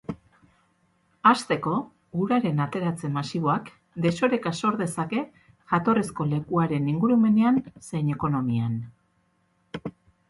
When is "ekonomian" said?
8.19-8.81